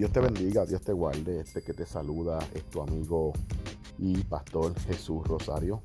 [0.00, 1.40] Dios te bendiga, Dios te guarde.
[1.40, 3.34] Este que te saluda es tu amigo
[3.98, 5.82] y pastor Jesús Rosario,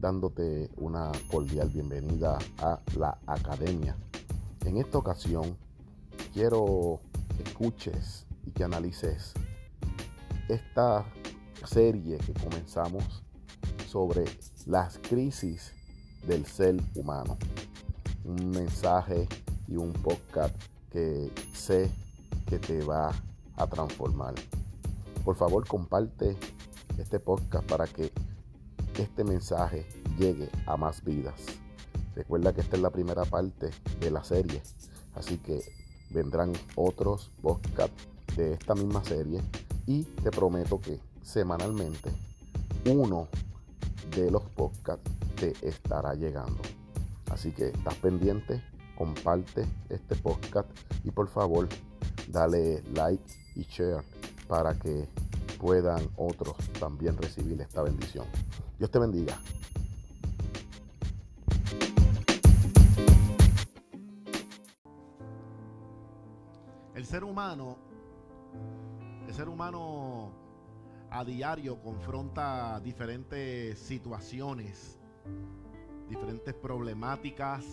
[0.00, 3.94] dándote una cordial bienvenida a la academia.
[4.64, 5.54] En esta ocasión
[6.32, 7.02] quiero
[7.36, 9.34] que escuches y que analices
[10.48, 11.04] esta
[11.66, 13.22] serie que comenzamos
[13.86, 14.24] sobre
[14.64, 15.74] las crisis
[16.26, 17.36] del ser humano.
[18.24, 19.28] Un mensaje
[19.66, 20.56] y un podcast
[20.90, 21.90] que sé
[22.46, 23.27] que te va a
[23.66, 24.34] transformar.
[25.24, 26.36] Por favor, comparte
[26.98, 28.12] este podcast para que
[28.98, 29.86] este mensaje
[30.18, 31.34] llegue a más vidas.
[32.14, 34.62] Recuerda que esta es la primera parte de la serie,
[35.14, 35.60] así que
[36.10, 39.40] vendrán otros podcasts de esta misma serie
[39.86, 42.10] y te prometo que semanalmente
[42.86, 43.28] uno
[44.16, 46.60] de los podcasts te estará llegando.
[47.30, 48.62] Así que estás pendiente,
[48.96, 50.68] comparte este podcast
[51.04, 51.68] y por favor
[52.28, 53.22] dale like
[53.58, 54.02] y share
[54.46, 55.08] para que
[55.58, 58.24] puedan otros también recibir esta bendición.
[58.78, 59.36] Dios te bendiga.
[66.94, 67.76] El ser humano,
[69.26, 70.32] el ser humano
[71.10, 74.98] a diario confronta diferentes situaciones,
[76.08, 77.64] diferentes problemáticas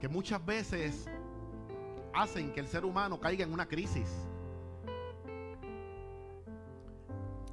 [0.00, 1.08] que muchas veces
[2.16, 4.08] hacen que el ser humano caiga en una crisis.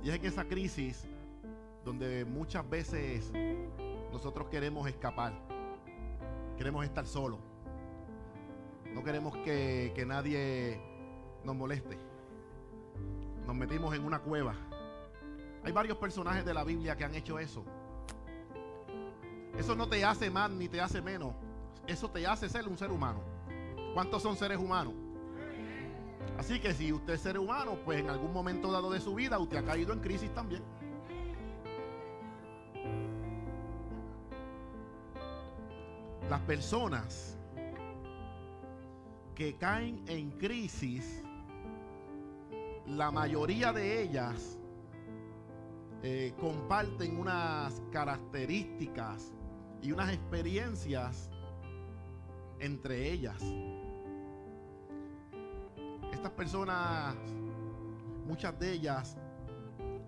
[0.01, 1.05] Y es en esa crisis
[1.83, 3.31] donde muchas veces
[4.11, 5.33] nosotros queremos escapar.
[6.57, 7.39] Queremos estar solos.
[8.93, 10.79] No queremos que, que nadie
[11.43, 11.97] nos moleste.
[13.45, 14.55] Nos metimos en una cueva.
[15.63, 17.63] Hay varios personajes de la Biblia que han hecho eso.
[19.57, 21.33] Eso no te hace más ni te hace menos.
[21.87, 23.21] Eso te hace ser un ser humano.
[23.93, 24.93] ¿Cuántos son seres humanos?
[26.37, 29.37] Así que si usted es ser humano, pues en algún momento dado de su vida
[29.37, 30.63] usted ha caído en crisis también.
[36.29, 37.37] Las personas
[39.35, 41.23] que caen en crisis,
[42.87, 44.57] la mayoría de ellas
[46.01, 49.31] eh, comparten unas características
[49.81, 51.29] y unas experiencias
[52.59, 53.41] entre ellas.
[56.23, 57.15] Estas personas,
[58.25, 59.17] muchas de ellas,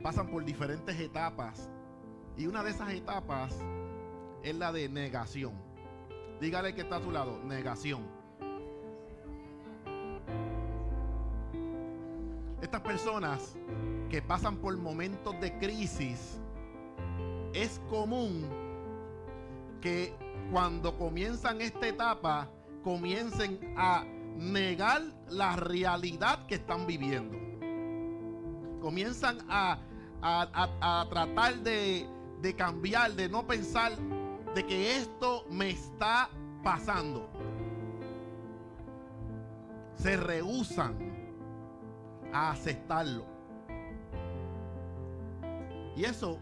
[0.01, 1.69] pasan por diferentes etapas
[2.37, 3.53] y una de esas etapas
[4.41, 5.51] es la de negación.
[6.39, 8.07] Dígale que está a su lado, negación.
[12.61, 13.57] Estas personas
[14.09, 16.39] que pasan por momentos de crisis,
[17.53, 18.47] es común
[19.81, 20.15] que
[20.49, 22.49] cuando comienzan esta etapa
[22.85, 27.37] comiencen a negar la realidad que están viviendo.
[28.81, 29.79] Comienzan a,
[31.09, 32.07] tratar de,
[32.41, 33.93] de cambiar, de no pensar
[34.53, 36.29] de que esto me está
[36.63, 37.29] pasando.
[39.95, 40.97] Se rehusan
[42.33, 43.25] a aceptarlo.
[45.95, 46.39] Y eso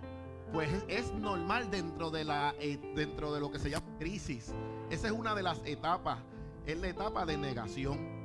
[0.53, 4.53] pues es, normal dentro de la eh, dentro de lo que se llama crisis.
[4.91, 6.19] Esa es una de las etapas,
[6.65, 8.23] es la etapa de negación.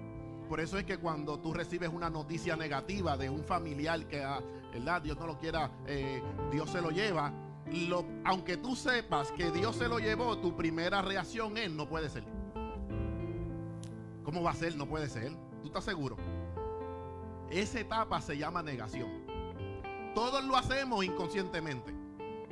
[0.48, 4.40] Por eso es que cuando tú recibes una noticia negativa de un familiar que, ah,
[4.72, 5.02] ¿verdad?
[5.02, 7.32] Dios no lo quiera, eh, Dios se lo lleva.
[8.24, 12.24] Aunque tú sepas que Dios se lo llevó, tu primera reacción es no puede ser.
[14.24, 14.74] ¿Cómo va a ser?
[14.76, 15.32] No puede ser.
[15.60, 16.16] ¿Tú estás seguro?
[17.50, 19.08] Esa etapa se llama negación.
[20.14, 21.94] Todos lo hacemos inconscientemente.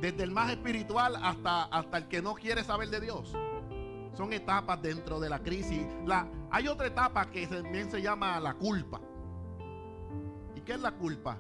[0.00, 3.34] Desde el más espiritual hasta, hasta el que no quiere saber de Dios.
[4.16, 5.87] Son etapas dentro de la crisis.
[6.50, 9.00] Hay otra etapa que también se llama la culpa.
[10.54, 11.38] ¿Y qué es la culpa?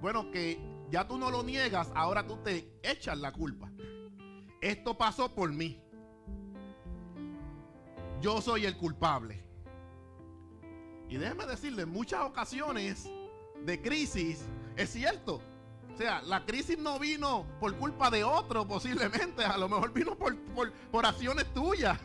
[0.00, 0.58] Bueno, que
[0.90, 3.70] ya tú no lo niegas, ahora tú te echas la culpa.
[4.62, 5.82] Esto pasó por mí.
[8.22, 9.44] Yo soy el culpable.
[11.08, 13.10] Y déjeme decirle, en muchas ocasiones
[13.64, 15.42] de crisis, es cierto,
[15.92, 20.14] o sea, la crisis no vino por culpa de otro posiblemente, a lo mejor vino
[20.14, 20.36] por,
[20.90, 21.98] por, acciones tuyas.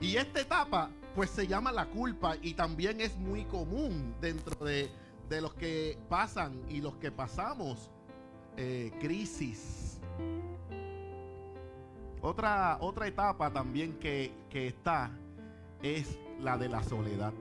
[0.00, 4.90] Y esta etapa pues se llama la culpa y también es muy común dentro de,
[5.40, 7.90] los que pasan y los que pasamos
[8.56, 9.98] eh, crisis.
[12.20, 15.10] Otra, otra etapa también que, que está
[15.82, 17.32] es la de la soledad.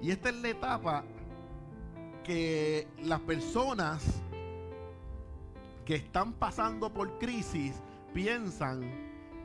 [0.00, 1.04] Y esta es la etapa
[2.24, 4.02] que las personas
[5.84, 7.74] que están pasando por crisis
[8.12, 8.82] piensan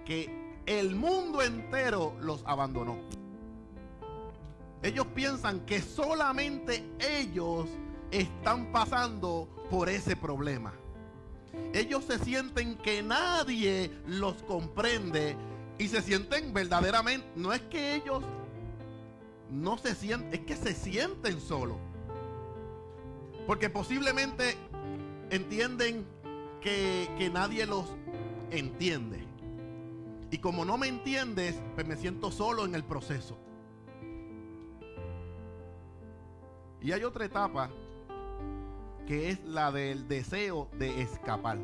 [0.05, 0.29] que
[0.65, 2.97] el mundo entero los abandonó.
[4.81, 7.67] Ellos piensan que solamente ellos
[8.11, 10.73] están pasando por ese problema.
[11.73, 15.35] Ellos se sienten que nadie los comprende
[15.77, 18.23] y se sienten verdaderamente, no es que ellos
[19.51, 21.77] no se sienten, es que se sienten solos.
[23.49, 24.55] Porque posiblemente
[25.31, 26.05] entienden
[26.61, 27.87] que, que nadie los
[28.51, 29.25] entiende.
[30.29, 33.39] Y como no me entiendes, pues me siento solo en el proceso.
[36.79, 37.71] Y hay otra etapa
[39.07, 41.57] que es la del deseo de escapar.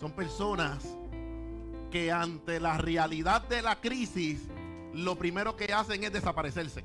[0.00, 0.96] Son personas
[1.90, 4.48] que ante la realidad de la crisis,
[4.94, 6.82] lo primero que hacen es desaparecerse.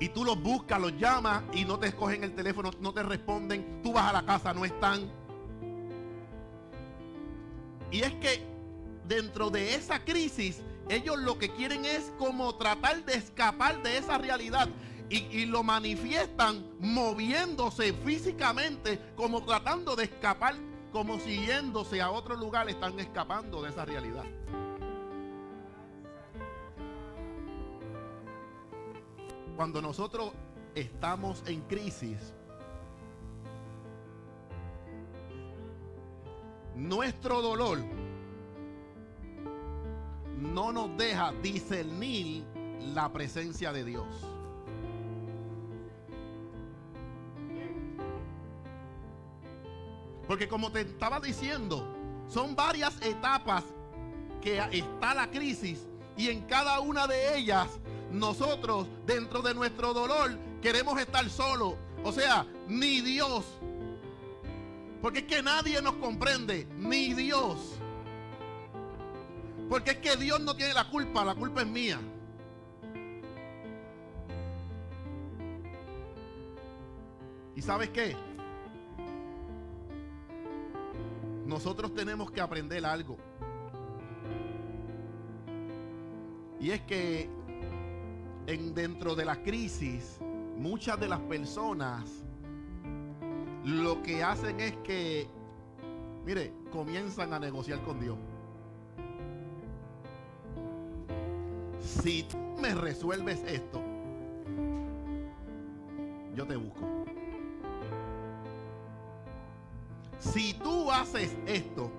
[0.00, 3.80] Y tú los buscas, los llamas y no te escogen el teléfono, no te responden.
[3.82, 5.10] Tú vas a la casa, no están.
[7.90, 8.44] Y es que
[9.06, 14.18] dentro de esa crisis, ellos lo que quieren es como tratar de escapar de esa
[14.18, 14.68] realidad
[15.08, 20.56] y, lo manifiestan moviéndose físicamente, como tratando de escapar,
[20.92, 24.24] como siguiéndose a otro lugar, están escapando de esa realidad.
[29.56, 30.32] Cuando nosotros
[30.74, 32.34] estamos en crisis,
[36.74, 37.78] nuestro dolor
[40.40, 42.44] no nos deja discernir
[42.94, 44.06] la presencia de Dios.
[50.26, 51.86] Porque como te estaba diciendo,
[52.28, 53.62] son varias etapas
[54.40, 55.86] que está la crisis
[56.16, 57.68] y en cada una de ellas
[58.12, 61.74] nosotros dentro de nuestro dolor queremos estar solos.
[62.02, 63.44] O sea, ni Dios.
[65.00, 67.58] Porque es que nadie nos comprende, ni Dios.
[69.68, 72.00] Porque es que Dios no tiene la culpa, la culpa es mía.
[77.56, 78.16] ¿Y sabes qué?
[81.46, 83.16] nosotros tenemos que aprender algo.
[86.60, 87.28] Y es que
[88.46, 90.18] en, dentro de la crisis,
[90.56, 92.24] muchas de las personas
[93.64, 95.26] lo que hacen es que,
[96.24, 98.18] mire, comienzan a negociar con Dios.
[101.80, 103.82] Si tú me resuelves esto,
[106.34, 107.04] yo te busco.
[110.32, 111.90] si tú haces esto,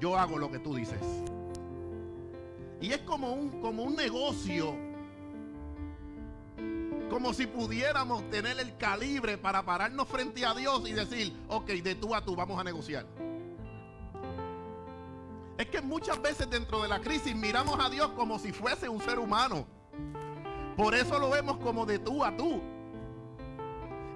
[0.00, 1.00] yo hago lo que tú dices.
[3.20, 4.74] Como un, como un negocio.
[7.10, 11.96] Como si pudiéramos tener el calibre para pararnos frente a Dios y decir, ok, de
[11.96, 13.04] tú a tú vamos a negociar.
[15.58, 19.02] Es que muchas veces dentro de la crisis miramos a Dios como si fuese un
[19.02, 19.66] ser humano.
[20.74, 22.62] Por eso lo vemos como de tú a tú.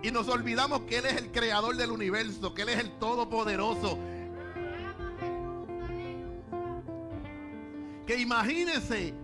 [0.03, 3.99] Y nos olvidamos que Él es el creador del universo, que Él es el todopoderoso.
[8.06, 9.15] Que imagínense,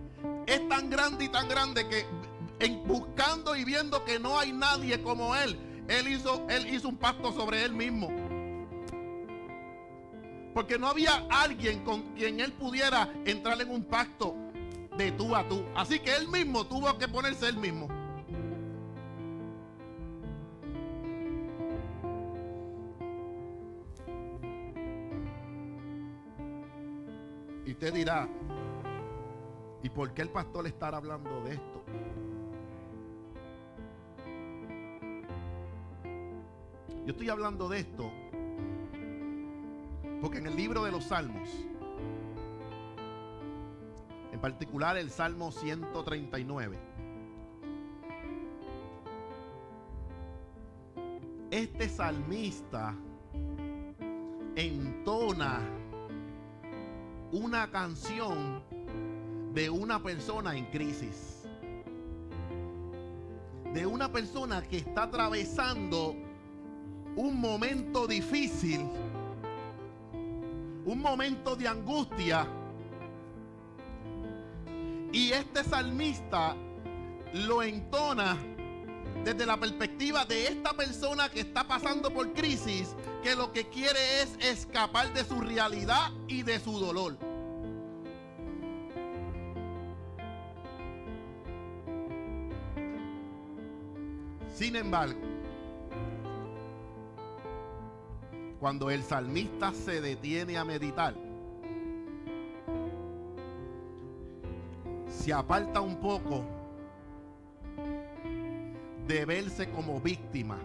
[0.47, 2.05] es tan grande y tan grande que
[2.85, 5.57] buscando y viendo que no hay nadie como Él,
[5.87, 8.09] Él hizo, él hizo un pacto sobre Él mismo.
[10.53, 14.35] Porque no había alguien con quien Él pudiera entrar en un pacto
[14.97, 15.63] de tú a tú.
[15.75, 17.87] Así que Él mismo tuvo que ponerse Él mismo.
[27.81, 28.29] usted dirá,
[29.83, 31.83] ¿y por qué el pastor está hablando de esto?
[37.05, 38.11] Yo estoy hablando de esto
[40.21, 41.49] porque en el libro de los Salmos,
[44.31, 46.77] en particular el Salmo 139,
[51.49, 52.95] este salmista
[54.55, 55.59] entona
[57.31, 58.63] una canción
[59.53, 61.43] de una persona en crisis.
[63.73, 66.15] De una persona que está atravesando
[67.15, 68.81] un momento difícil,
[70.85, 72.47] un momento de angustia.
[75.11, 76.55] Y este salmista
[77.33, 78.37] lo entona
[79.25, 84.21] desde la perspectiva de esta persona que está pasando por crisis, que lo que quiere
[84.21, 87.30] es escapar de su realidad y de su dolor.
[94.61, 95.19] Sin embargo,
[98.59, 101.15] cuando el salmista se detiene a meditar,
[105.09, 106.45] se aparta un poco
[109.07, 110.59] de verse como víctima.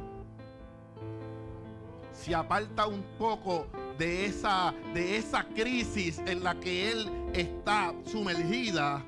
[2.13, 5.25] Se aparta un poco de esa, de
[5.55, 9.03] crisis en la que él está sumergida.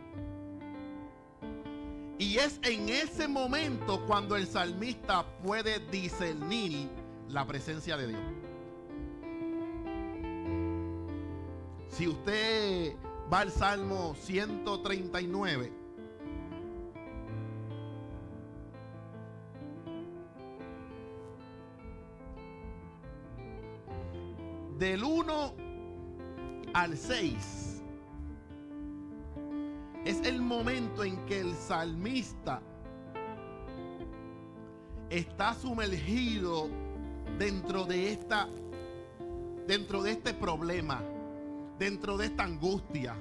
[2.19, 6.89] Y es en ese momento cuando el salmista puede discernir
[7.29, 8.21] la presencia de Dios.
[11.91, 12.97] Si usted
[13.33, 15.73] va al Salmo 139,
[24.79, 25.55] del 1
[26.73, 27.78] al 6
[30.05, 32.63] es el momento en que el salmista
[35.11, 36.69] está sumergido
[37.39, 38.49] dentro de esta
[39.67, 41.03] dentro de este problema,
[41.79, 43.15] dentro de esta angustia,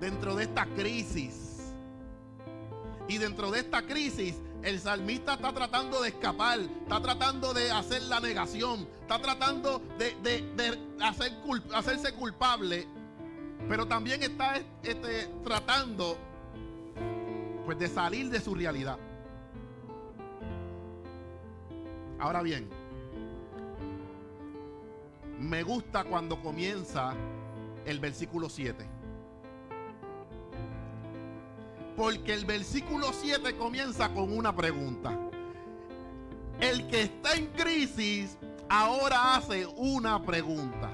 [0.00, 1.74] dentro de esta crisis.
[3.08, 8.02] Y dentro de esta crisis el salmista está tratando de escapar, está tratando de hacer
[8.02, 10.16] la negación, está tratando de,
[11.00, 11.32] hacer
[11.72, 12.86] hacerse culpable,
[13.68, 16.16] pero también está este, tratando
[17.64, 18.98] pues, de salir de su realidad.
[22.18, 22.68] Ahora bien,
[25.38, 27.14] me gusta cuando comienza
[27.84, 28.86] el versículo 7.
[31.96, 35.18] Porque el versículo 7 comienza con una pregunta.
[36.60, 40.90] El que está en crisis ahora hace una pregunta.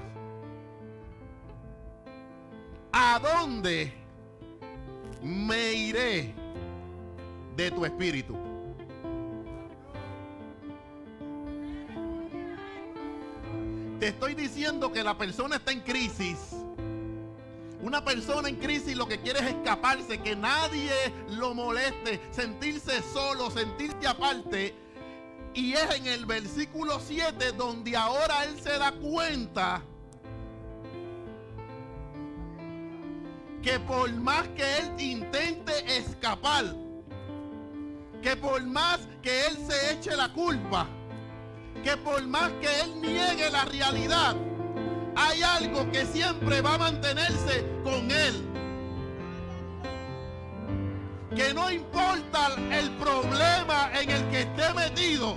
[3.43, 3.91] Dónde
[5.21, 6.33] me iré
[7.57, 8.37] de tu espíritu?
[13.99, 16.55] Te estoy diciendo que la persona está en crisis
[17.81, 20.93] una persona en crisis lo que quiere es escaparse, que nadie
[21.31, 24.73] lo moleste, sentirse solo, sentirse aparte.
[25.53, 29.83] Y es en el versículo 7 donde ahora él se da cuenta
[33.63, 36.65] que por más que él intente escapar,
[38.21, 40.85] que por más que él se eche la culpa,
[41.83, 44.35] que por más que él niegue la realidad,
[45.15, 48.49] hay algo que siempre va a mantenerse con Él.
[51.35, 55.35] Que no importa el problema en el que esté metido.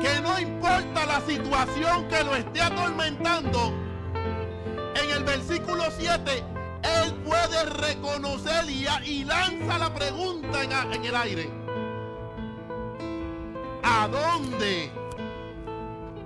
[0.00, 3.89] Que no importa la situación que lo esté atormentando.
[5.10, 6.44] El versículo 7,
[6.82, 11.50] Él puede reconocer y, lanza la pregunta en el aire.
[13.82, 14.90] ¿A dónde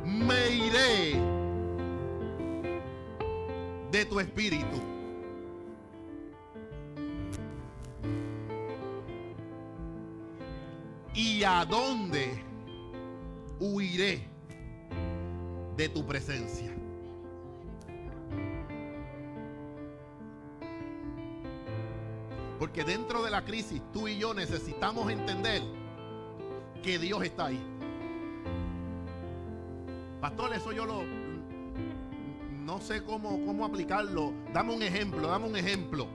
[0.04, 1.34] me iré?
[3.94, 4.82] de tu espíritu.
[11.14, 12.42] ¿Y a dónde
[13.60, 14.26] huiré
[15.76, 16.73] de tu presencia?
[22.58, 25.62] Porque dentro de la crisis tú y yo necesitamos entender
[26.82, 27.62] que Dios está ahí.
[30.20, 31.02] Pastor, eso yo lo,
[32.64, 34.32] no sé cómo, cómo aplicarlo.
[34.52, 36.08] Dame un ejemplo, dame un ejemplo.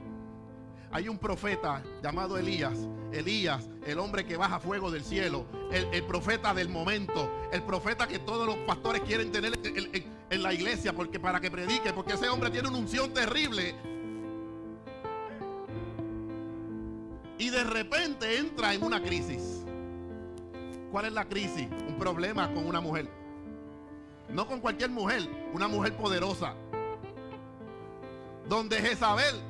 [0.92, 2.76] Hay un profeta llamado Elías.
[3.12, 5.46] Elías, el hombre que baja fuego del cielo.
[5.70, 7.30] El, profeta del momento.
[7.52, 11.50] El profeta que todos los pastores quieren tener en, en la iglesia porque para que
[11.50, 11.92] predique.
[11.92, 13.76] Porque ese hombre tiene una unción terrible.
[17.40, 19.64] Y de repente entra en una crisis.
[20.92, 21.68] ¿Cuál es la crisis?
[21.88, 23.08] Un problema con una mujer.
[24.28, 26.54] No con cualquier mujer, una mujer poderosa.
[28.46, 29.40] Donde Jezabel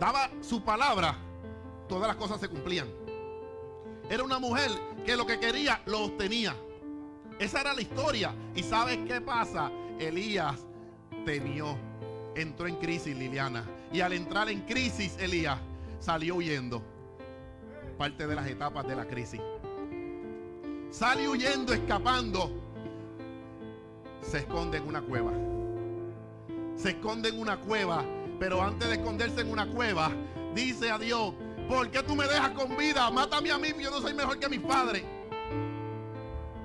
[0.00, 1.18] daba su palabra,
[1.86, 2.88] todas las cosas se cumplían.
[4.08, 4.70] Era una mujer
[5.04, 6.56] que lo que quería lo obtenía.
[7.38, 8.34] Esa era la historia.
[8.54, 9.70] ¿Y sabes qué pasa?
[9.98, 10.64] Elías
[11.26, 11.76] temió.
[12.34, 13.66] Entró en crisis Liliana.
[13.92, 15.58] Y al entrar en crisis Elías
[16.04, 16.82] salió huyendo.
[17.96, 19.40] Parte de las etapas de la crisis.
[20.90, 22.64] Sale huyendo, escapando
[24.24, 25.32] se esconde en una cueva.
[26.76, 28.04] Se esconde en una cueva,
[28.38, 30.10] pero antes de esconderse en una cueva,
[30.54, 31.34] dice a Dios,
[31.68, 33.10] ¿por qué tú me dejas con vida?
[33.10, 35.04] Mátame a mí, yo no soy mejor que mis padres.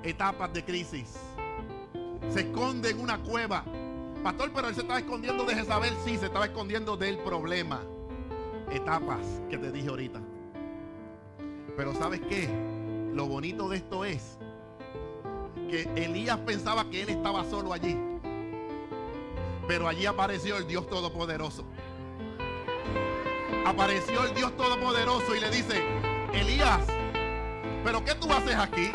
[0.02, 1.16] Etapas de crisis.
[2.30, 3.64] Se esconde en una cueva.
[4.22, 5.94] Pastor, pero él se estaba escondiendo de Jezabel.
[6.04, 7.82] Sí, se estaba escondiendo del problema.
[8.70, 10.20] Etapas que te dije ahorita.
[11.76, 12.48] Pero ¿sabes qué?
[13.12, 14.38] Lo bonito de esto es
[15.68, 17.96] que Elías pensaba que él estaba solo allí.
[19.66, 21.64] Pero allí apareció el Dios Todopoderoso.
[23.64, 25.82] Apareció el Dios Todopoderoso y le dice,
[26.32, 26.86] Elías,
[27.84, 28.90] ¿pero qué tú haces aquí?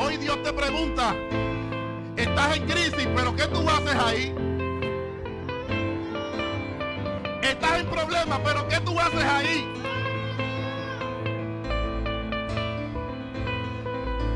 [0.00, 1.14] Hoy Dios te pregunta,
[2.16, 4.34] estás en crisis, pero ¿qué tú haces ahí?
[7.86, 9.64] Problemas, pero ¿qué tú haces ahí?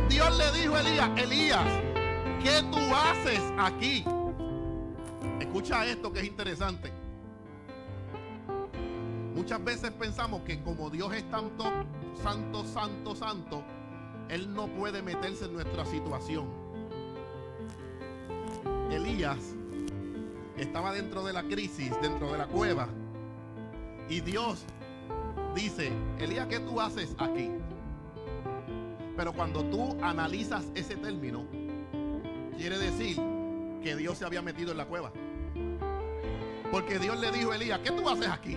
[0.09, 1.67] Dios le dijo a Elías, Elías,
[2.43, 4.05] ¿qué tú haces aquí?
[5.41, 6.93] Escucha esto que es interesante.
[9.35, 11.65] Muchas veces pensamos que como Dios es tanto,
[12.23, 13.63] santo, santo, santo,
[14.29, 16.47] Él no puede meterse en nuestra situación.
[18.91, 19.39] Elías
[20.57, 22.89] estaba dentro de la crisis, dentro de la cueva.
[24.09, 24.65] Y Dios
[25.55, 27.51] dice, Elías, ¿qué tú haces aquí?
[29.17, 31.47] Pero cuando tú analizas ese término,
[32.57, 33.17] quiere decir
[33.83, 35.13] que Dios se había metido en la cueva.
[36.71, 38.57] Porque Dios le dijo a Elías, ¿qué tú haces aquí?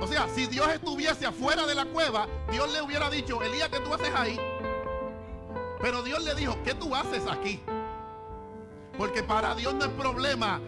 [0.00, 3.80] O sea, si Dios estuviese afuera de la cueva, Dios le hubiera dicho, Elías, ¿qué
[3.80, 4.38] tú haces ahí?
[5.80, 7.60] Pero Dios le dijo, ¿qué tú haces aquí?
[8.96, 10.60] Porque para Dios no es problema.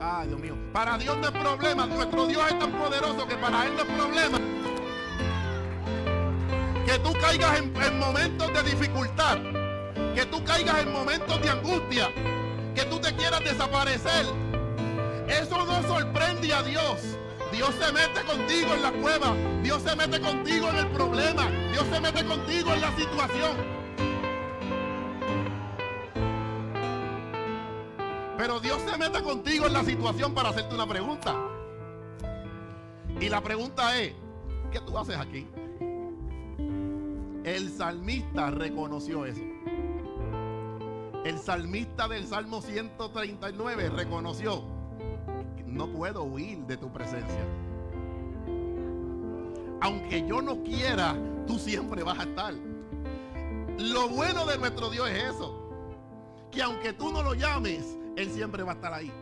[0.00, 0.54] Ay, Dios mío.
[0.72, 1.86] Para Dios no es problema.
[1.86, 4.38] Nuestro Dios es tan poderoso que para Él no es problema.
[6.86, 9.38] Que tú caigas en, en momentos de dificultad.
[10.14, 12.10] Que tú caigas en momentos de angustia.
[12.74, 14.26] Que tú te quieras desaparecer.
[15.28, 17.16] Eso no sorprende a Dios.
[17.52, 19.34] Dios se mete contigo en la cueva.
[19.62, 21.48] Dios se mete contigo en el problema.
[21.72, 23.77] Dios se mete contigo en la situación.
[28.38, 31.34] Pero Dios se mete contigo en la situación para hacerte una pregunta.
[33.20, 34.14] Y la pregunta es,
[34.70, 35.44] ¿qué tú haces aquí?
[37.42, 39.42] El salmista reconoció eso.
[41.24, 44.62] El salmista del Salmo 139 reconoció,
[45.66, 47.44] no puedo huir de tu presencia.
[49.80, 51.16] Aunque yo no quiera,
[51.48, 52.54] tú siempre vas a estar.
[53.78, 55.56] Lo bueno de nuestro Dios es eso.
[56.52, 59.12] Que aunque tú no lo llames, Él siempre va a estar ahí.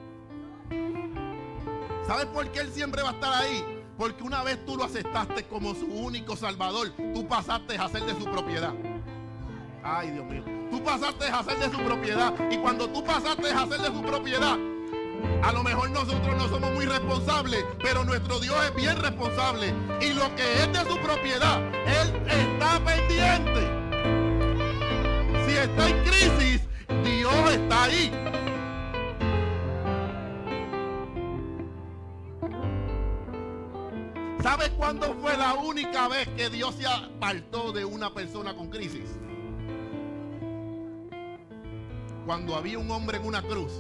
[2.07, 3.63] ¿Sabes por qué Él siempre va a estar ahí?
[3.99, 8.15] Porque una vez tú lo aceptaste como su único salvador, tú pasaste a ser de
[8.15, 8.73] su propiedad.
[9.85, 10.43] Ay, Dios mío.
[10.71, 12.33] Tú pasaste a ser de su propiedad.
[12.51, 14.57] Y cuando tú pasaste a ser de su propiedad,
[15.43, 19.75] a lo mejor nosotros no somos muy responsables, pero nuestro Dios es bien responsable.
[20.01, 23.61] Y lo que es de su propiedad, Él está pendiente.
[25.47, 26.63] Si está en crisis,
[27.05, 28.26] Dios está ahí.
[34.57, 39.19] ¿Sabes cuándo fue la única vez que Dios se apartó de una persona con crisis?
[42.25, 43.71] Cuando había un hombre en una cruz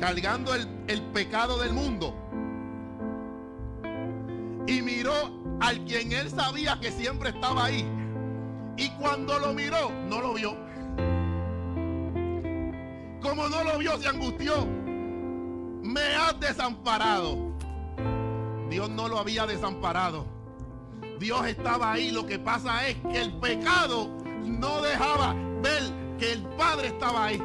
[0.00, 2.16] cargando el, el, pecado del mundo.
[4.66, 5.14] Y miró
[5.60, 7.86] al quien él sabía que siempre estaba ahí.
[8.76, 10.56] Y cuando lo miró, no lo vio.
[13.22, 14.66] Como no lo vio, se angustió.
[14.66, 17.55] Me has desamparado.
[18.68, 20.26] Dios no lo había desamparado.
[21.18, 22.10] Dios estaba ahí.
[22.10, 24.08] Lo que pasa es que el pecado
[24.44, 25.82] no dejaba ver
[26.18, 27.42] que el Padre estaba ahí.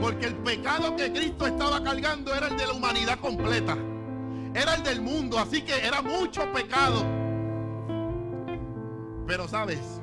[0.00, 3.76] Porque el pecado que Cristo estaba cargando era el de la humanidad completa.
[4.54, 7.04] Era el del mundo, así que era mucho pecado.
[9.26, 10.00] Pero sabes,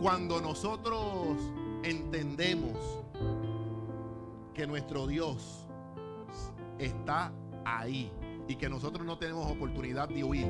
[0.00, 1.36] cuando nosotros
[1.82, 2.78] entendemos
[4.54, 5.59] que nuestro Dios
[6.84, 7.32] está
[7.64, 8.10] ahí
[8.48, 10.48] y que nosotros no tenemos oportunidad de huir,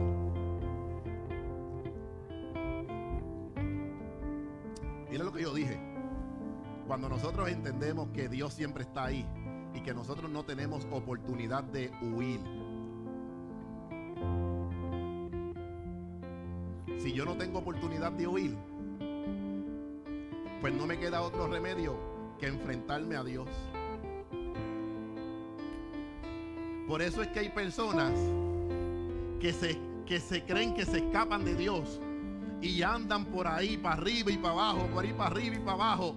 [5.11, 5.77] Mira lo que yo dije.
[6.87, 9.27] Cuando nosotros entendemos que Dios siempre está ahí
[9.75, 12.41] y que nosotros no tenemos oportunidad de huir.
[16.99, 18.57] Si yo no tengo oportunidad de huir,
[20.61, 21.97] pues no me queda otro remedio
[22.39, 23.49] que enfrentarme a Dios.
[26.91, 28.11] Por eso es que hay personas
[29.39, 32.01] que se, que se creen que se escapan de Dios
[32.61, 35.73] y andan por ahí para arriba y para abajo, por ahí para arriba y para
[35.75, 36.17] abajo.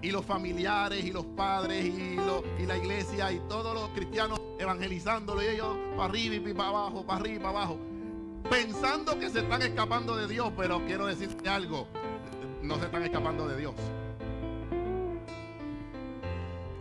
[0.00, 4.40] Y los familiares y los padres y, lo, y la iglesia y todos los cristianos
[4.58, 7.78] evangelizándolo y ellos para arriba y para abajo, para arriba y para abajo.
[8.48, 11.88] Pensando que se están escapando de Dios, pero quiero decirte algo,
[12.62, 13.74] no se están escapando de Dios.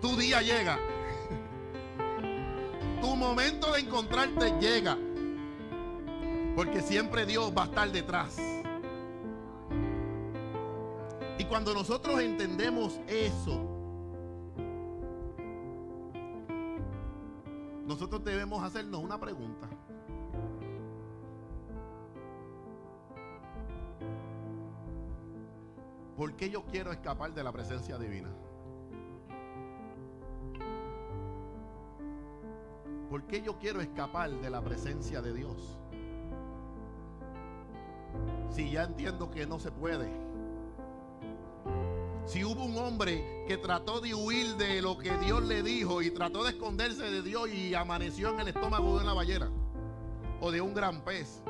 [0.05, 0.77] Tu día llega.
[3.01, 4.95] tu momento de encontrarte llega.
[6.55, 8.37] Porque siempre Dios va a estar detrás.
[11.39, 13.67] Y cuando nosotros entendemos eso,
[17.87, 19.67] nosotros debemos hacernos una pregunta.
[26.15, 28.44] ¿Por qué yo quiero escapar de la presencia divina?
[33.15, 35.79] ¿Por qué yo quiero escapar de la presencia de Dios?
[38.49, 40.11] Si ya entiendo que no se puede.
[42.25, 46.11] Si hubo un hombre que trató de huir de lo que Dios le dijo y
[46.11, 49.49] trató de esconderse de Dios y amaneció en el estómago de una ballena
[50.41, 51.41] o de un gran pez.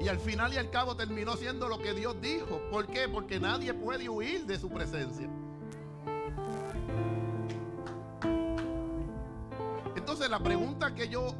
[0.00, 2.60] Y al final y al cabo terminó siendo lo que Dios dijo.
[2.72, 3.08] ¿Por qué?
[3.08, 5.30] Porque nadie puede huir de su presencia.
[9.96, 11.34] Entonces la pregunta que yo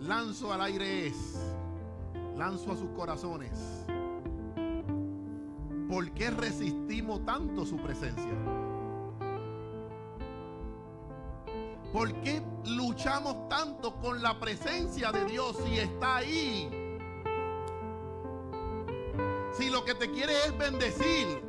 [0.00, 1.36] lanzo al aire es,
[2.36, 3.84] lanzo a sus corazones,
[5.88, 8.34] ¿por qué resistimos tanto su presencia?
[11.92, 16.68] ¿Por qué luchamos tanto con la presencia de Dios si está ahí?
[19.54, 21.42] Si lo que te quiere es bendecir,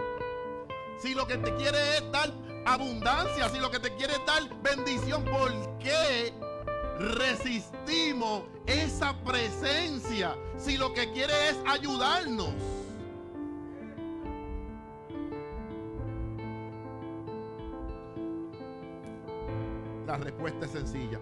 [1.00, 2.34] si lo que te quiere es dar
[2.66, 6.34] abundancia, si lo que te quiere es dar bendición, ¿por qué
[7.00, 12.54] resistimos esa presencia si lo que quiere es ayudarnos?
[20.08, 21.20] La respuesta es sencilla.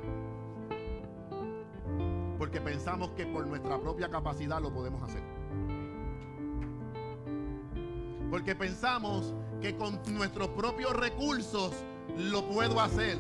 [2.38, 5.24] Porque pensamos que por nuestra propia capacidad lo podemos hacer.
[8.30, 9.34] Porque pensamos
[9.66, 11.74] que con nuestros propios recursos
[12.20, 13.18] lo puedo hacer.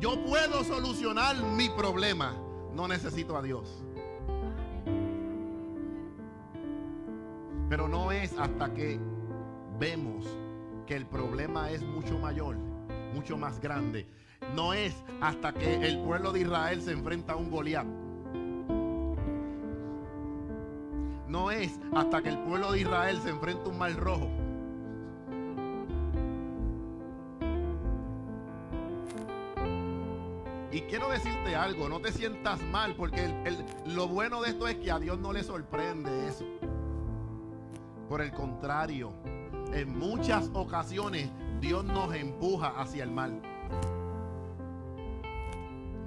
[0.00, 2.34] Yo puedo solucionar mi problema.
[2.74, 3.84] No necesito a Dios.
[7.68, 8.98] Pero no es hasta que
[9.78, 10.26] vemos
[10.88, 12.56] que el problema es mucho mayor,
[13.14, 14.08] mucho más grande.
[14.56, 17.86] No es hasta que el pueblo de Israel se enfrenta a un Goliat.
[21.28, 24.39] No es hasta que el pueblo de Israel se enfrenta a un mar rojo.
[31.22, 33.28] Decirte algo, no te sientas mal, porque
[33.86, 36.44] lo bueno de esto es que a Dios no le sorprende eso.
[38.08, 39.12] Por el contrario,
[39.72, 41.28] en muchas ocasiones
[41.60, 43.40] Dios nos empuja hacia el mal.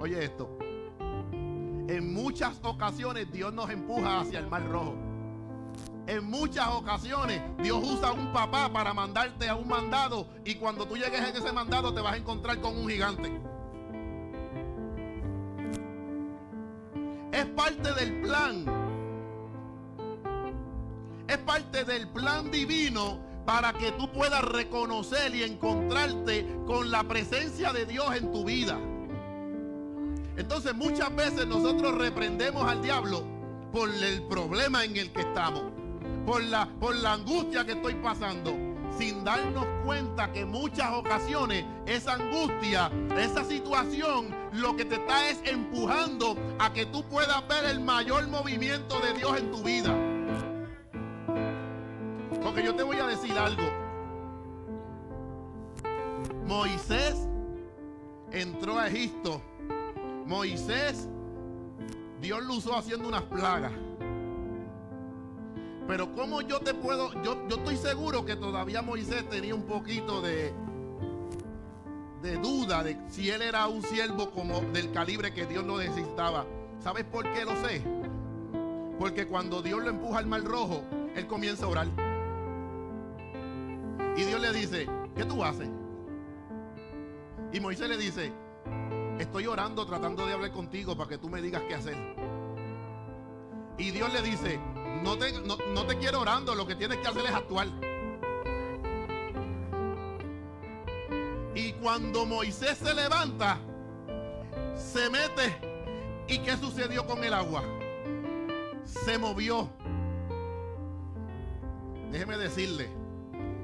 [0.00, 0.58] Oye esto,
[1.30, 4.94] en muchas ocasiones Dios nos empuja hacia el mar rojo.
[6.06, 10.86] En muchas ocasiones Dios usa a un papá para mandarte a un mandado y cuando
[10.86, 13.53] tú llegues en ese mandado te vas a encontrar con un gigante.
[17.54, 18.64] Parte del plan.
[21.26, 27.72] Es parte del plan divino para que tú puedas reconocer y encontrarte con la presencia
[27.72, 28.78] de Dios en tu vida.
[30.36, 33.24] Entonces muchas veces nosotros reprendemos al diablo
[33.72, 35.62] por el problema en el que estamos,
[36.26, 38.54] por la, por la angustia que estoy pasando,
[38.98, 45.40] sin darnos cuenta que muchas ocasiones esa angustia, esa situación, lo que te está es
[45.44, 49.94] empujando a que tú puedas ver el mayor movimiento de Dios en tu vida.
[52.42, 53.62] Porque yo te voy a decir algo.
[56.46, 57.26] Moisés
[58.30, 59.40] entró a Egipto.
[60.26, 61.08] Moisés,
[62.20, 63.72] Dios lo usó haciendo unas plagas.
[65.86, 70.22] Pero como yo te puedo, yo, yo estoy seguro que todavía Moisés tenía un poquito
[70.22, 70.54] de,
[72.22, 76.46] de duda de si él era un siervo como del calibre que Dios lo necesitaba.
[76.80, 77.82] ¿Sabes por qué lo sé?
[78.98, 80.82] Porque cuando Dios lo empuja al mar rojo,
[81.14, 81.88] él comienza a orar.
[84.16, 85.68] Y Dios le dice, ¿qué tú haces?
[87.52, 88.32] Y Moisés le dice,
[89.18, 91.96] estoy orando tratando de hablar contigo para que tú me digas qué hacer.
[93.76, 94.58] Y Dios le dice,
[95.04, 97.68] no te, quiero orando, lo que tienes que hacer es actuar.
[101.54, 103.58] Y cuando Moisés se levanta,
[104.76, 105.54] se mete.
[106.26, 107.62] ¿Y qué sucedió con el agua?
[108.84, 109.68] Se movió.
[112.10, 112.88] Déjeme decirle,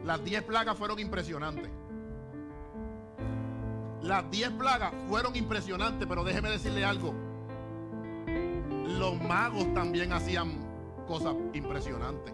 [0.04, 1.70] las 10 plagas fueron impresionantes.
[4.02, 7.14] Las 10 plagas fueron impresionantes, pero déjeme decirle algo.
[8.98, 10.59] Los magos también hacían
[11.10, 12.32] cosas impresionantes.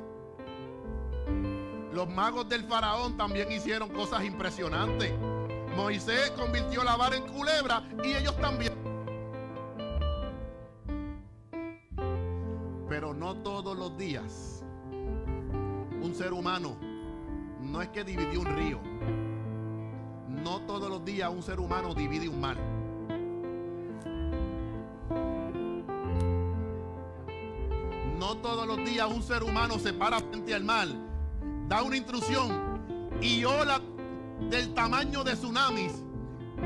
[1.94, 5.14] Los magos del faraón también hicieron cosas impresionantes.
[5.74, 8.74] Moisés convirtió la vara en culebra y ellos también.
[12.86, 14.62] Pero no todos los días
[16.02, 16.76] un ser humano
[17.62, 18.80] no es que dividió un río.
[20.28, 22.75] No todos los días un ser humano divide un mar.
[28.46, 30.86] Todos los días un ser humano se para frente al mar,
[31.66, 32.80] da una intrusión
[33.20, 33.80] y ola
[34.48, 35.92] del tamaño de tsunamis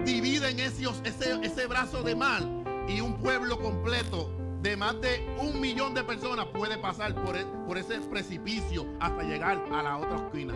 [0.04, 2.42] dividen ese, ese, ese brazo de mar
[2.86, 7.46] y un pueblo completo de más de un millón de personas puede pasar por, e,
[7.66, 10.52] por ese precipicio hasta llegar a la otra esquina.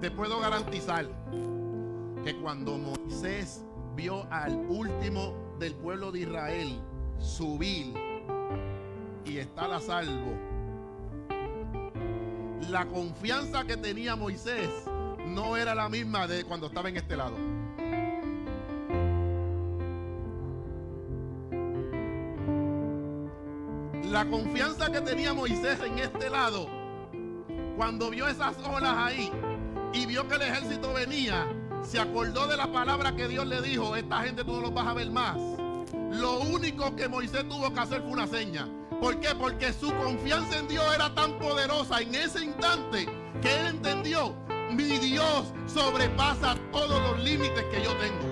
[0.00, 1.06] Te puedo garantizar
[2.24, 6.80] que cuando Moisés vio al último del pueblo de Israel
[7.18, 8.03] subir
[9.24, 10.32] y estar a salvo,
[12.68, 14.70] la confianza que tenía Moisés
[15.26, 17.36] no era la misma de cuando estaba en este lado.
[24.10, 26.68] La confianza que tenía Moisés en este lado,
[27.76, 29.30] cuando vio esas olas ahí
[29.92, 31.46] y vio que el ejército venía,
[31.82, 34.86] se acordó de la palabra que Dios le dijo, esta gente tú no los vas
[34.86, 35.36] a ver más.
[36.12, 38.68] Lo único que Moisés tuvo que hacer fue una seña.
[39.04, 39.34] ¿Por qué?
[39.38, 43.04] Porque su confianza en Dios era tan poderosa en ese instante
[43.42, 44.34] que él entendió,
[44.70, 48.30] mi Dios sobrepasa todos los límites que yo tengo.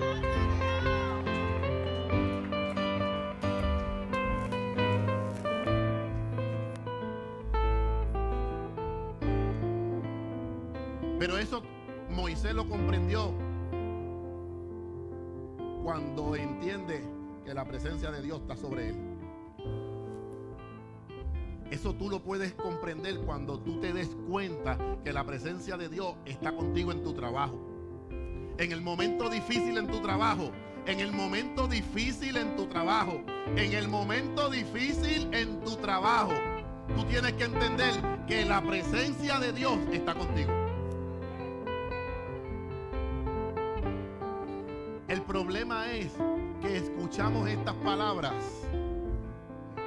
[11.19, 11.61] Pero eso
[12.09, 13.31] Moisés lo comprendió
[15.83, 17.03] cuando entiende
[17.45, 19.12] que la presencia de Dios está sobre él.
[21.73, 26.13] Eso tú lo puedes comprender cuando tú te des cuenta que la presencia de Dios
[26.23, 27.59] está contigo en tu trabajo.
[28.59, 30.51] En el momento difícil en tu trabajo.
[30.85, 33.23] En el momento difícil en tu trabajo.
[33.55, 36.33] En el momento difícil en tu trabajo.
[36.95, 37.91] Tú tienes que entender
[38.27, 40.51] que la presencia de Dios está contigo.
[45.07, 46.11] El problema es
[46.61, 48.35] que escuchamos estas palabras,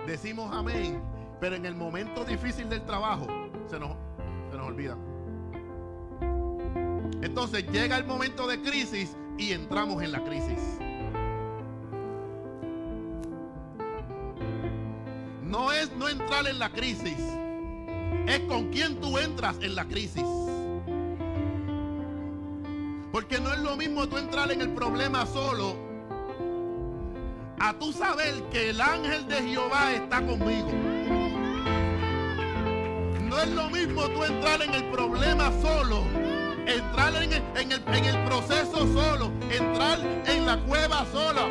[0.04, 1.00] decimos amén,
[1.40, 3.26] pero en el momento difícil del trabajo
[3.68, 3.92] se nos,
[4.50, 4.96] se nos olvida.
[7.22, 10.78] Entonces llega el momento de crisis y entramos en la crisis.
[15.42, 17.18] No es no entrar en la crisis,
[18.26, 20.24] es con quién tú entras en la crisis.
[23.12, 25.76] Porque no es lo mismo tú entrar en el problema solo
[27.58, 30.95] a tú saber que el ángel de Jehová está conmigo.
[33.36, 36.04] No es lo mismo tú entrar en el problema solo,
[36.66, 41.42] entrar en el, proceso solo, entrar en la cueva sola.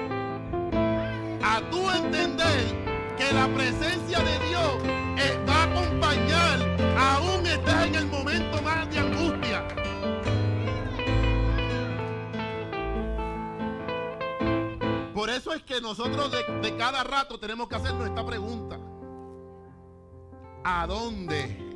[1.44, 4.78] A tú entender que la presencia de Dios
[5.20, 6.60] eh, va a acompañar
[6.98, 9.68] aún estés en el momento más de angustia.
[15.14, 18.80] Por eso es que nosotros de, de cada rato tenemos que hacernos esta pregunta.
[20.68, 21.75] ¿A dónde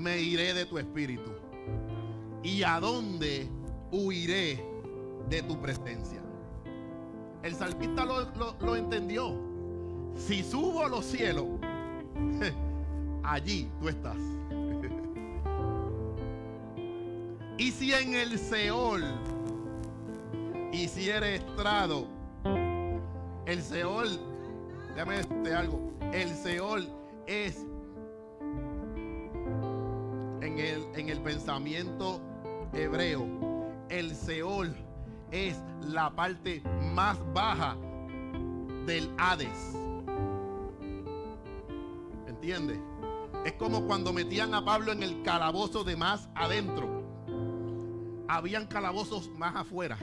[0.00, 1.30] me iré de tu espíritu?
[2.42, 3.48] ¿Y a dónde
[3.92, 4.64] huiré
[5.28, 6.20] de tu presencia?
[7.42, 8.26] El salmista lo,
[8.60, 9.34] lo- entendió.
[10.16, 11.46] Si subo a los cielos,
[13.22, 14.16] allí tú estás.
[17.58, 19.04] y si en el Seol
[20.72, 22.06] hiciere estrado,
[23.46, 24.08] el Seol,
[24.94, 26.88] déjame decirte algo, el Seol
[27.26, 27.64] es
[30.42, 32.20] en el, en el pensamiento
[32.72, 33.26] hebreo,
[33.88, 34.74] el Seol
[35.30, 36.62] es la parte
[36.94, 37.76] más baja
[38.86, 39.76] del Hades.
[42.26, 42.78] ¿Entiendes?
[43.44, 46.88] Es como cuando metían a Pablo en el calabozo de más adentro.
[48.28, 49.98] Habían calabozos más afuera,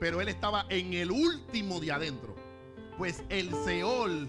[0.00, 2.34] pero él estaba en el último de adentro.
[2.98, 4.28] Pues el Seol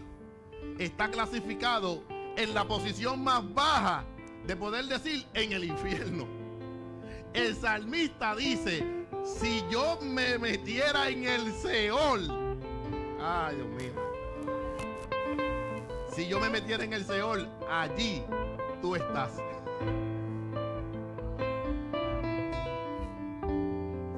[0.78, 2.04] está clasificado
[2.38, 4.06] en la posición más baja
[4.46, 6.28] de poder decir en el infierno.
[7.34, 8.84] El salmista dice,
[9.24, 12.58] si yo me metiera en el Seol,
[13.22, 13.94] ay Dios mío,
[16.14, 18.24] si yo me metiera en el Seol, allí
[18.82, 19.32] tú estás.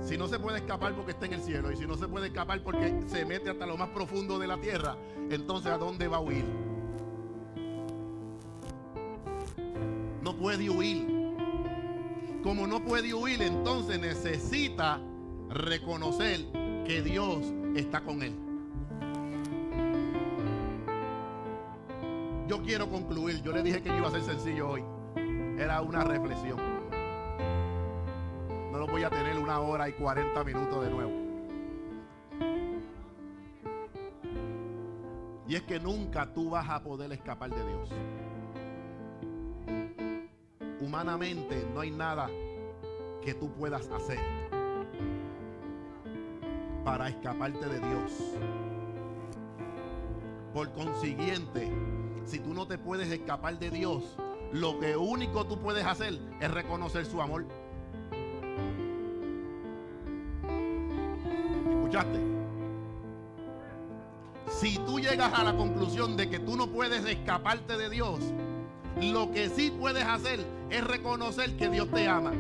[0.02, 2.28] Si no se puede escapar porque está en el cielo y si no se puede
[2.28, 4.98] escapar porque se mete hasta lo más profundo de la tierra,
[5.30, 6.65] entonces ¿a dónde va a huir?
[10.46, 11.08] Puede huir.
[12.44, 15.02] Como no puede huir, entonces necesita
[15.50, 16.46] reconocer
[16.86, 17.40] que Dios
[17.76, 18.36] está con él.
[22.48, 23.42] Yo quiero concluir.
[23.42, 24.84] Yo le dije que iba a ser sencillo hoy.
[25.58, 26.60] Era una reflexión.
[28.72, 31.12] No lo voy a tener una hora y 40 minutos de nuevo.
[35.48, 37.90] Y es que nunca tú vas a poder escapar de Dios.
[40.96, 42.30] Humanamente no hay nada
[43.22, 44.18] que tú puedas hacer
[46.86, 48.14] para escaparte de Dios.
[50.54, 51.70] Por consiguiente,
[52.24, 54.16] si tú no te puedes escapar de Dios,
[54.54, 57.46] lo que único tú puedes hacer es reconocer su amor.
[61.72, 62.20] ¿Escuchaste?
[64.48, 68.22] Si tú llegas a la conclusión de que tú no puedes escaparte de Dios,
[69.02, 72.32] lo que sí puedes hacer es reconocer que Dios te ama.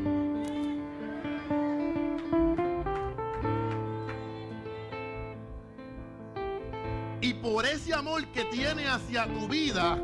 [7.21, 9.99] Y por ese amor que tiene hacia tu vida,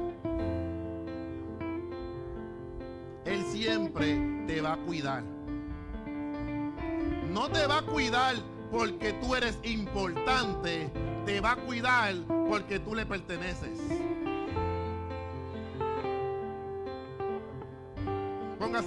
[3.25, 5.23] Él siempre te va a cuidar.
[7.29, 8.35] No te va a cuidar
[8.71, 10.89] porque tú eres importante,
[11.25, 12.15] te va a cuidar
[12.49, 13.79] porque tú le perteneces.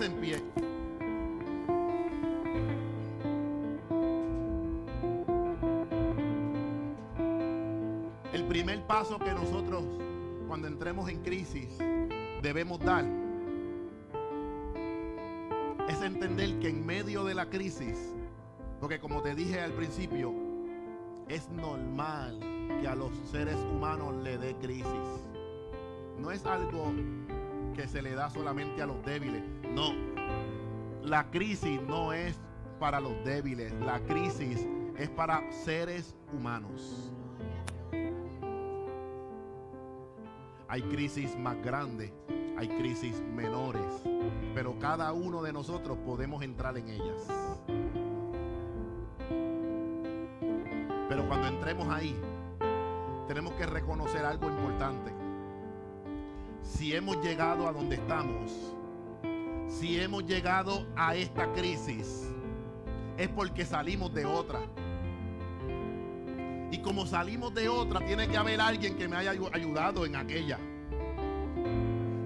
[0.01, 0.43] En pie.
[8.33, 9.85] El primer paso que nosotros
[10.49, 11.79] cuando entremos en crisis
[12.43, 13.05] debemos dar
[15.89, 18.15] es entender que en medio de la crisis,
[18.81, 20.35] porque como te dije al principio,
[21.29, 22.41] es normal
[22.81, 25.23] que a los seres humanos le dé crisis.
[26.19, 26.93] No es algo
[27.75, 29.43] que se le da solamente a los débiles.
[29.75, 29.93] No.
[31.03, 32.39] La crisis no es
[32.79, 33.73] para los débiles.
[33.81, 37.11] La crisis es para seres humanos.
[40.69, 42.11] Hay crisis más grandes,
[42.57, 43.85] hay crisis menores,
[44.55, 47.29] pero cada uno de nosotros podemos entrar en ellas.
[51.09, 52.17] Pero cuando entremos ahí,
[53.29, 55.13] tenemos que reconocer algo importante.
[56.63, 58.75] Si hemos llegado a donde estamos,
[59.85, 62.31] si hemos llegado a esta crisis,
[63.19, 64.61] es porque salimos de otra.
[66.71, 70.59] Y como salimos de otra, tiene que haber alguien que me haya ayudado en aquella.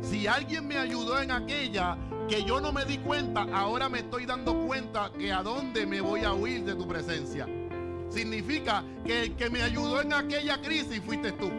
[0.02, 4.24] Si alguien me ayudó en aquella que yo no me di cuenta, ahora me estoy
[4.24, 7.48] dando cuenta que a dónde me voy a huir de tu presencia.
[8.08, 11.50] Significa que el que me ayudó en aquella crisis fuiste tú.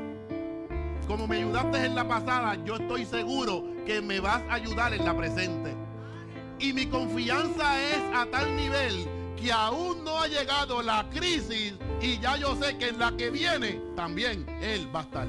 [1.08, 5.04] Como me ayudaste en la pasada, yo estoy seguro que me vas a ayudar en
[5.04, 5.79] la presente.
[6.60, 12.19] Y mi confianza es a tal nivel que aún no ha llegado la crisis y
[12.19, 15.28] ya yo sé que en la que viene también Él va a estar.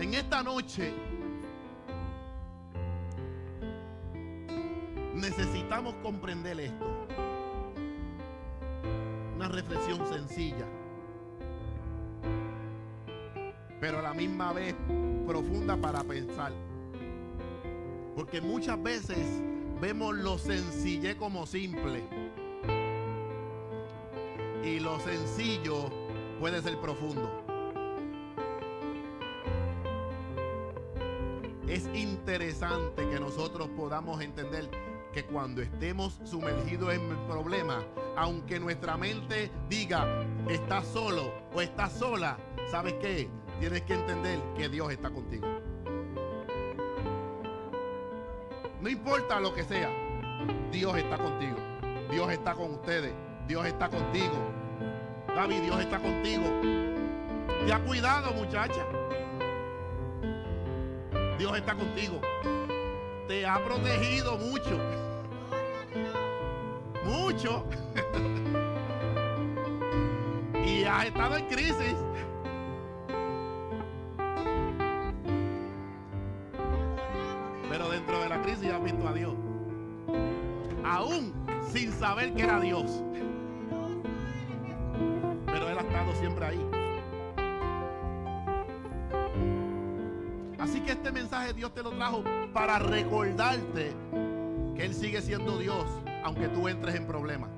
[0.00, 0.92] En esta noche
[5.14, 7.06] necesitamos comprender esto.
[9.36, 10.66] Una reflexión sencilla,
[13.82, 14.76] pero a la misma vez
[15.26, 16.52] profunda para pensar.
[18.14, 19.42] Porque muchas veces
[19.80, 22.00] vemos lo sencillo como simple.
[24.62, 25.90] Y lo sencillo
[26.38, 27.28] puede ser profundo.
[31.66, 34.70] Es interesante que nosotros podamos entender
[35.12, 37.84] que cuando estemos sumergidos en el problema,
[38.16, 42.38] aunque nuestra mente diga, estás solo o estás sola,
[42.70, 43.41] ¿sabes qué?
[43.62, 45.46] Tienes que entender que Dios está contigo.
[48.80, 49.88] No importa lo que sea,
[50.72, 51.58] Dios está contigo.
[52.10, 53.14] Dios está con ustedes.
[53.46, 54.34] Dios está contigo.
[55.28, 56.42] David, Dios está contigo.
[57.64, 58.84] Te ha cuidado, muchacha.
[61.38, 62.20] Dios está contigo.
[63.28, 64.76] Te ha protegido mucho.
[67.04, 67.64] Mucho.
[70.66, 71.94] y has estado en crisis.
[82.22, 83.02] Saber que era Dios.
[85.46, 86.66] Pero Él ha estado siempre ahí.
[90.58, 93.92] Así que este mensaje Dios te lo trajo para recordarte
[94.76, 95.84] que Él sigue siendo Dios
[96.22, 97.50] aunque tú entres en problemas.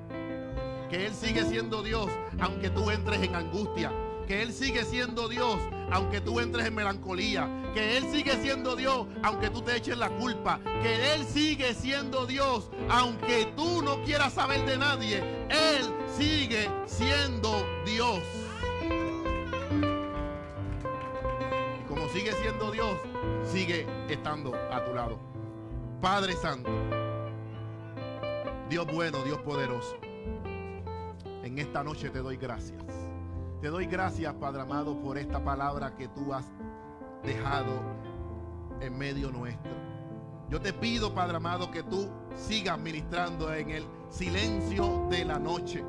[0.89, 2.09] Que Él sigue siendo Dios
[2.41, 3.93] aunque tú entres en angustia.
[4.27, 5.59] Que Él sigue siendo Dios
[5.91, 10.11] aunque tú entres en melancolía, que Él sigue siendo Dios aunque tú te eches la
[10.11, 15.19] culpa, que Él sigue siendo Dios aunque tú no quieras saber de nadie,
[15.49, 18.21] Él sigue siendo Dios.
[21.81, 22.97] Y como sigue siendo Dios,
[23.45, 25.19] sigue estando a tu lado.
[26.01, 26.71] Padre Santo,
[28.69, 29.97] Dios bueno, Dios poderoso,
[31.43, 32.84] en esta noche te doy gracias.
[33.61, 36.45] Te doy gracias, Padre amado, por esta palabra que tú has
[37.23, 37.81] dejado
[38.81, 39.73] en medio nuestro.
[40.51, 45.85] Yo te pido, Padre amado, que tú sigas ministrando en el silencio de la noche.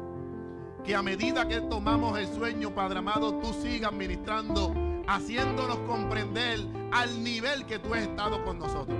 [0.84, 4.74] Que a medida que tomamos el sueño, Padre amado, tú sigas ministrando,
[5.08, 6.60] haciéndonos comprender
[6.92, 8.98] al nivel que tú has estado con nosotros.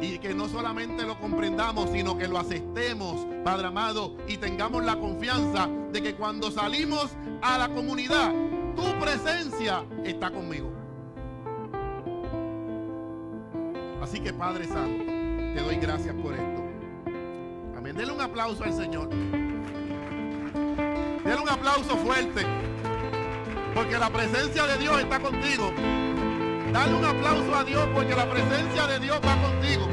[0.00, 4.96] Y que no solamente lo comprendamos, sino que lo aceptemos, Padre amado, y tengamos la
[4.96, 7.10] confianza de que cuando salimos
[7.42, 8.32] a la comunidad,
[8.74, 10.70] tu presencia está conmigo.
[14.02, 16.64] Así que Padre Santo, te doy gracias por esto.
[17.76, 17.96] Amén.
[17.96, 19.08] Denle un aplauso al Señor.
[21.24, 22.44] Denle un aplauso fuerte.
[23.74, 25.72] Porque la presencia de Dios está contigo.
[26.72, 29.88] Dale un aplauso a Dios porque la presencia de Dios va contigo.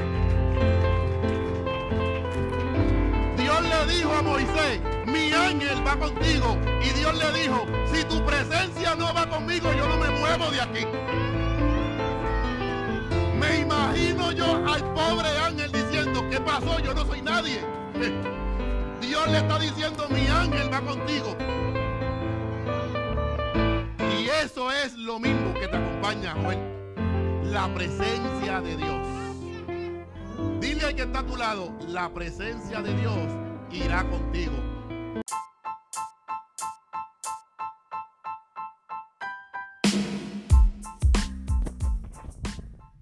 [3.36, 6.58] Dios le dijo a Moisés, mi ángel va contigo.
[6.84, 10.62] Y Dios le dijo, si tu presencia no va conmigo, yo no me muevo de
[10.62, 10.86] aquí.
[13.40, 16.80] Me imagino yo al pobre ángel diciendo, ¿qué pasó?
[16.80, 17.62] Yo no soy nadie.
[19.02, 21.36] Dios le está diciendo, mi ángel va contigo.
[24.44, 26.58] Eso es lo mismo que te acompaña hoy.
[27.46, 29.08] La presencia de Dios.
[30.62, 33.18] Dile al que está a tu lado, la presencia de Dios
[33.72, 34.54] irá contigo.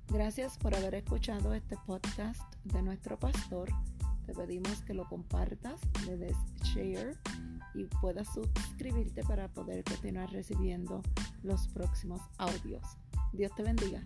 [0.08, 3.70] Gracias por haber escuchado este podcast de nuestro pastor.
[4.26, 7.18] Te pedimos que lo compartas, le des share
[7.74, 11.02] y puedas suscribirte para poder continuar recibiendo
[11.44, 12.84] los próximos audios.
[13.34, 14.04] Dios te bendiga.